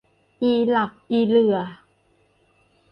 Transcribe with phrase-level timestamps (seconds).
[0.41, 1.57] อีหลักอีเหลื่อ